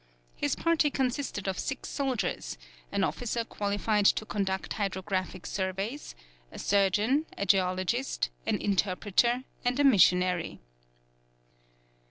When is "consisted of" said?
0.89-1.59